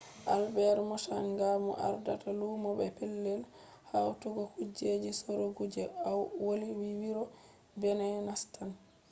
albet 0.33 0.77
mochanga 0.89 1.49
mo 1.65 1.73
ardata 1.87 2.29
lumo 2.39 2.69
be 2.77 2.85
pellel 2.97 3.41
hautugo 3.91 4.41
kujeji 4.53 5.09
sorugo 5.21 5.63
je 5.73 5.83
au 6.09 6.21
woli 6.45 6.67
vi 6.79 6.89
wuro 7.01 7.23
binin 7.79 8.17
nastan 8.27 8.69